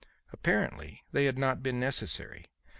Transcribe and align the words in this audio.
Apparently 0.33 1.03
they 1.11 1.25
had 1.25 1.37
not 1.37 1.61
been 1.61 1.79
necessary. 1.79 2.47